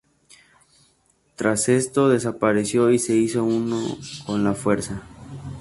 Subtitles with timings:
[1.35, 5.03] Tras esto desapareció y se hizo uno con la Fuerza.